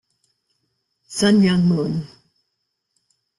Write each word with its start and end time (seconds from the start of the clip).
Sun 1.17 1.35
Myung 1.41 1.63
Moon. 1.69 1.93